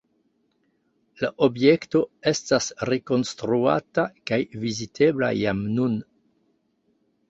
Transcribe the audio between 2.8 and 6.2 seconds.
rekonstruata kaj vizitebla jam nun.